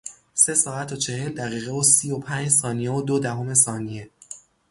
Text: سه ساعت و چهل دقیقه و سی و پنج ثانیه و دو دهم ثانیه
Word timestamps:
سه 0.33 0.53
ساعت 0.53 0.91
و 0.91 0.95
چهل 0.95 1.29
دقیقه 1.29 1.71
و 1.71 1.83
سی 1.83 2.11
و 2.11 2.19
پنج 2.19 2.49
ثانیه 2.49 2.91
و 2.91 3.01
دو 3.01 3.19
دهم 3.19 3.53
ثانیه 3.53 4.09